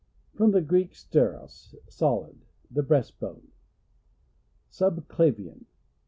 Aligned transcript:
—From 0.35 0.49
the 0.49 0.61
Greek, 0.63 0.93
sterros, 0.95 1.75
solid. 1.87 2.39
The 2.71 2.81
breast 2.81 3.19
bone. 3.19 3.49
Subclavian. 4.71 5.65